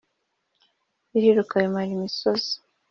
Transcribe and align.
biriruka 1.11 1.53
bimara 1.63 1.89
imisozi 1.97 2.53